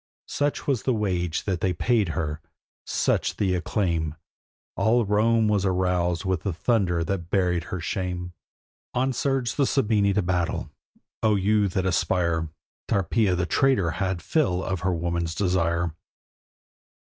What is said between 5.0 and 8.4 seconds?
Rome was aroused with the thunder that buried her shame.